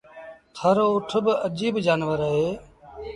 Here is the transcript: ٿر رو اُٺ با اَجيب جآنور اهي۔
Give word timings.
ٿر 0.55 0.73
رو 0.77 0.85
اُٺ 0.95 1.09
با 1.23 1.33
اَجيب 1.45 1.73
جآنور 1.85 2.19
اهي۔ 2.27 2.49